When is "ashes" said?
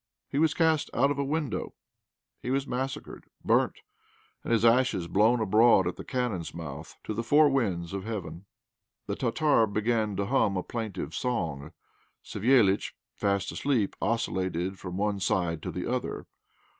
4.65-5.07